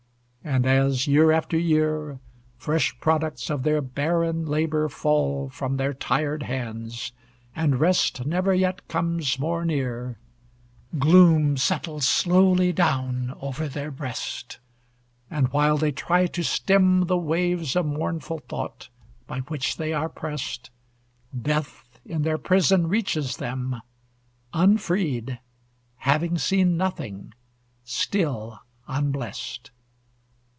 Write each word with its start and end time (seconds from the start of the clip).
And 0.43 0.65
as, 0.65 1.05
year 1.05 1.31
after 1.31 1.55
year, 1.55 2.19
Fresh 2.57 2.99
products 2.99 3.51
of 3.51 3.61
their 3.61 3.79
barren 3.79 4.43
labor 4.43 4.89
fall 4.89 5.49
From 5.49 5.77
their 5.77 5.93
tired 5.93 6.41
hands, 6.43 7.11
and 7.55 7.79
rest 7.79 8.25
Never 8.25 8.51
yet 8.51 8.85
comes 8.87 9.37
more 9.37 9.63
near, 9.63 10.17
Gloom 10.97 11.57
settles 11.57 12.07
slowly 12.09 12.73
down 12.73 13.37
over 13.39 13.67
their 13.67 13.91
breast. 13.91 14.57
And 15.29 15.49
while 15.49 15.77
they 15.77 15.91
try 15.91 16.25
to 16.27 16.41
stem 16.43 17.05
The 17.05 17.17
waves 17.19 17.75
of 17.75 17.85
mournful 17.85 18.39
thought 18.39 18.89
by 19.27 19.41
which 19.41 19.77
they 19.77 19.93
are 19.93 20.09
prest, 20.09 20.71
Death 21.39 21.99
in 22.03 22.23
their 22.23 22.39
prison 22.39 22.87
reaches 22.87 23.37
them, 23.37 23.79
Unfreed, 24.55 25.39
having 25.97 26.39
seen 26.39 26.77
nothing, 26.77 27.35
still 27.83 28.59
unblest. 28.87 29.69